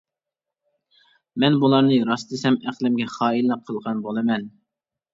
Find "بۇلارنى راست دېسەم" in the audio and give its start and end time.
1.65-2.59